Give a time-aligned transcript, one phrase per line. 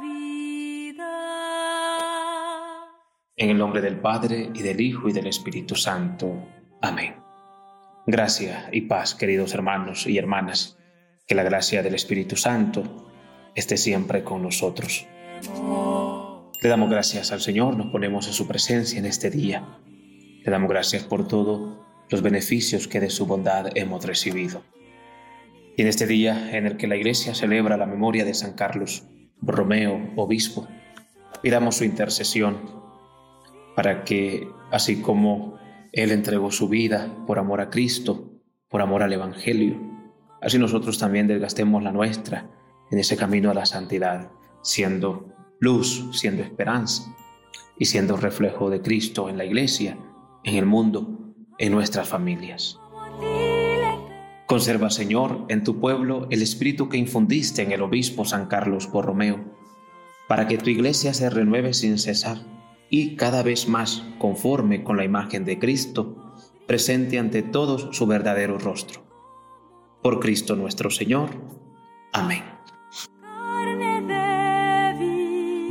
[0.00, 1.10] vida.
[3.36, 6.48] En el nombre del Padre, y del Hijo, y del Espíritu Santo.
[6.82, 7.16] Amén.
[8.06, 10.78] Gracia y paz, queridos hermanos y hermanas.
[11.26, 13.10] Que la gracia del Espíritu Santo
[13.54, 15.06] esté siempre con nosotros.
[16.60, 19.78] Le damos gracias al Señor, nos ponemos en su presencia en este día.
[20.44, 21.78] Le damos gracias por todos
[22.10, 24.62] los beneficios que de su bondad hemos recibido.
[25.76, 29.04] Y en este día en el que la Iglesia celebra la memoria de San Carlos,
[29.46, 30.66] Romeo, obispo,
[31.42, 32.58] pidamos su intercesión
[33.76, 35.58] para que, así como
[35.92, 38.30] Él entregó su vida por amor a Cristo,
[38.68, 39.80] por amor al Evangelio,
[40.40, 42.50] así nosotros también desgastemos la nuestra
[42.90, 44.30] en ese camino a la santidad,
[44.62, 47.14] siendo luz, siendo esperanza
[47.78, 49.98] y siendo reflejo de Cristo en la iglesia,
[50.44, 52.78] en el mundo, en nuestras familias.
[54.54, 59.40] Conserva, Señor, en tu pueblo el espíritu que infundiste en el obispo San Carlos Borromeo,
[60.28, 62.38] para que tu iglesia se renueve sin cesar
[62.88, 66.36] y cada vez más conforme con la imagen de Cristo,
[66.68, 69.02] presente ante todos su verdadero rostro.
[70.00, 71.30] Por Cristo nuestro Señor.
[72.12, 72.44] Amén.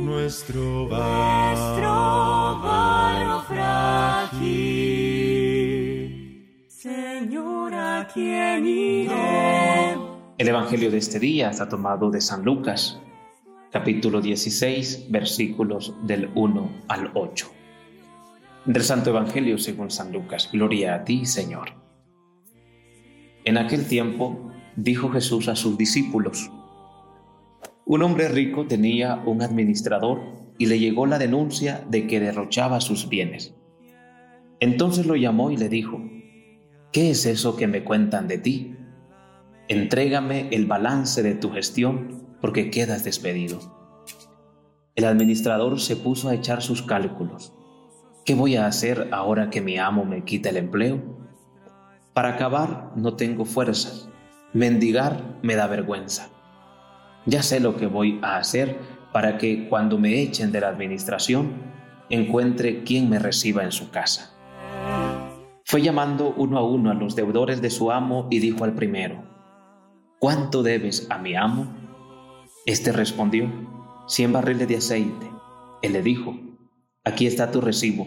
[0.02, 0.88] Nuestro
[8.16, 9.08] El
[10.38, 13.00] Evangelio de este día está tomado de San Lucas,
[13.72, 17.50] capítulo 16, versículos del 1 al 8.
[18.66, 21.72] Del Santo Evangelio según San Lucas, Gloria a ti, Señor.
[23.44, 26.52] En aquel tiempo dijo Jesús a sus discípulos,
[27.84, 30.20] un hombre rico tenía un administrador
[30.56, 33.56] y le llegó la denuncia de que derrochaba sus bienes.
[34.60, 36.00] Entonces lo llamó y le dijo,
[36.94, 38.76] ¿qué es eso que me cuentan de ti?
[39.66, 43.58] Entrégame el balance de tu gestión porque quedas despedido.
[44.94, 47.52] El administrador se puso a echar sus cálculos.
[48.24, 51.02] ¿Qué voy a hacer ahora que mi amo me quita el empleo?
[52.12, 54.08] Para acabar no tengo fuerzas.
[54.52, 56.30] Mendigar me da vergüenza.
[57.26, 58.78] Ya sé lo que voy a hacer
[59.12, 61.54] para que cuando me echen de la administración
[62.08, 64.33] encuentre quien me reciba en su casa.
[65.66, 69.24] Fue llamando uno a uno a los deudores de su amo y dijo al primero,
[70.20, 71.74] ¿cuánto debes a mi amo?
[72.66, 73.50] Este respondió,
[74.06, 75.30] cien barriles de aceite.
[75.80, 76.34] Él le dijo,
[77.02, 78.06] aquí está tu recibo.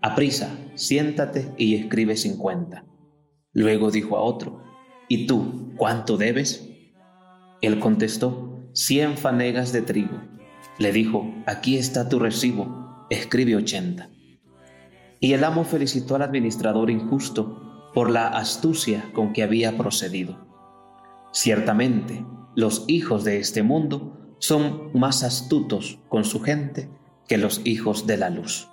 [0.00, 2.86] Aprisa, siéntate y escribe cincuenta.
[3.52, 4.62] Luego dijo a otro,
[5.06, 6.70] ¿y tú cuánto debes?
[7.60, 10.22] Él contestó, cien fanegas de trigo.
[10.78, 14.08] Le dijo, aquí está tu recibo, escribe ochenta.
[15.20, 20.46] Y el amo felicitó al administrador injusto por la astucia con que había procedido.
[21.32, 26.88] Ciertamente, los hijos de este mundo son más astutos con su gente
[27.28, 28.68] que los hijos de la luz.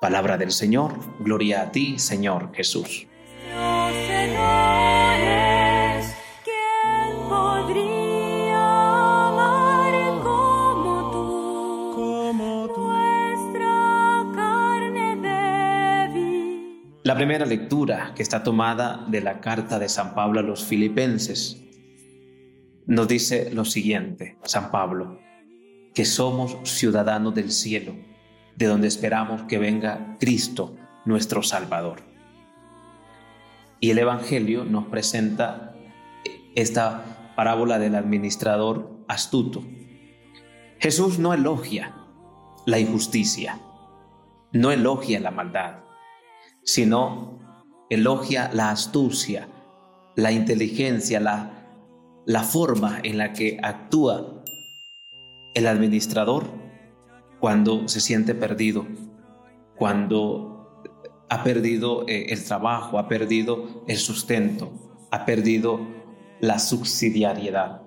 [0.00, 3.08] Palabra del Señor, gloria a ti, Señor Jesús.
[17.08, 21.58] La primera lectura que está tomada de la carta de San Pablo a los filipenses
[22.84, 25.18] nos dice lo siguiente, San Pablo,
[25.94, 27.94] que somos ciudadanos del cielo,
[28.56, 30.76] de donde esperamos que venga Cristo,
[31.06, 32.02] nuestro Salvador.
[33.80, 35.74] Y el Evangelio nos presenta
[36.54, 39.64] esta parábola del administrador astuto.
[40.78, 41.94] Jesús no elogia
[42.66, 43.58] la injusticia,
[44.52, 45.87] no elogia la maldad,
[46.68, 47.38] sino
[47.88, 49.48] elogia la astucia,
[50.16, 51.58] la inteligencia, la
[52.28, 54.44] la forma en la que actúa
[55.54, 56.44] el administrador
[57.40, 58.86] cuando se siente perdido,
[59.78, 60.82] cuando
[61.30, 65.80] ha perdido eh, el trabajo, ha perdido el sustento, ha perdido
[66.40, 67.80] la subsidiariedad.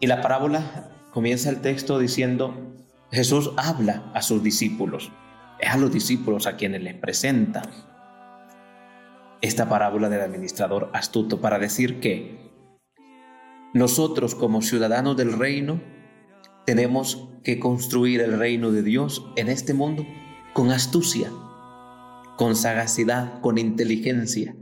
[0.00, 2.74] Y la parábola comienza el texto diciendo,
[3.12, 5.12] Jesús habla a sus discípulos,
[5.60, 7.62] es a los discípulos a quienes les presenta
[9.40, 12.48] esta parábola del administrador astuto para decir que
[13.74, 15.80] nosotros como ciudadanos del reino
[16.66, 20.06] tenemos que construir el reino de Dios en este mundo
[20.52, 21.30] con astucia,
[22.36, 24.56] con sagacidad, con inteligencia,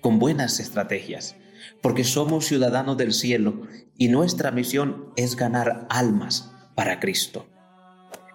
[0.00, 1.36] con buenas estrategias,
[1.82, 3.62] porque somos ciudadanos del cielo
[3.96, 7.46] y nuestra misión es ganar almas para Cristo.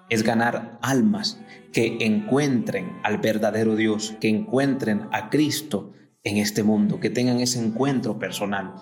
[0.10, 1.40] Es ganar almas
[1.74, 5.94] que encuentren al verdadero Dios, que encuentren a Cristo
[6.24, 8.74] en este mundo, que tengan ese encuentro personal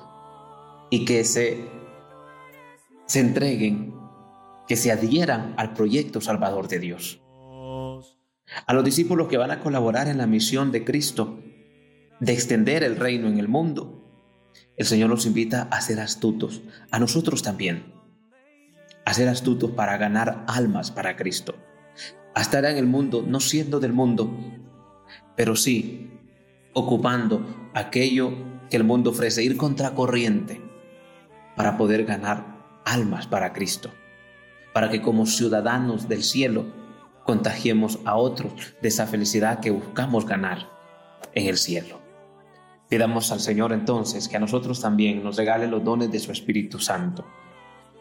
[0.89, 1.65] y que se,
[3.05, 3.93] se entreguen
[4.67, 7.21] que se adhieran al proyecto salvador de Dios.
[8.65, 11.39] A los discípulos que van a colaborar en la misión de Cristo
[12.19, 13.99] de extender el reino en el mundo,
[14.77, 16.61] el Señor los invita a ser astutos,
[16.91, 17.92] a nosotros también,
[19.19, 21.55] a astutos para ganar almas para Cristo,
[22.35, 24.35] estar en el mundo no siendo del mundo,
[25.35, 26.11] pero sí
[26.73, 28.33] ocupando aquello
[28.69, 30.61] que el mundo ofrece, ir contracorriente
[31.55, 33.91] para poder ganar almas para Cristo,
[34.73, 36.65] para que como ciudadanos del cielo
[37.23, 38.51] contagiemos a otros
[38.81, 40.69] de esa felicidad que buscamos ganar
[41.33, 42.01] en el cielo.
[42.89, 46.79] Pidamos al Señor entonces que a nosotros también nos regale los dones de su Espíritu
[46.79, 47.25] Santo,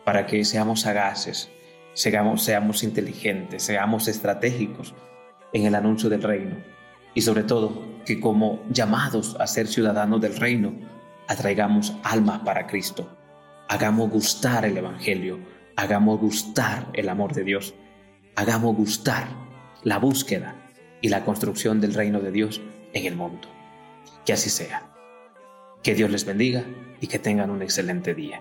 [0.05, 1.51] para que seamos sagaces,
[1.95, 4.95] seamos, seamos inteligentes, seamos estratégicos
[5.53, 6.57] en el anuncio del reino
[7.15, 10.73] y sobre todo que como llamados a ser ciudadanos del reino,
[11.29, 13.09] atraigamos almas para Cristo,
[13.69, 15.39] hagamos gustar el Evangelio,
[15.77, 17.75] hagamos gustar el amor de Dios,
[18.37, 19.29] hagamos gustar
[19.83, 20.57] la búsqueda
[21.01, 22.61] y la construcción del reino de Dios
[22.93, 23.49] en el mundo.
[24.25, 24.89] Que así sea.
[25.83, 26.65] Que Dios les bendiga
[27.01, 28.41] y que tengan un excelente día.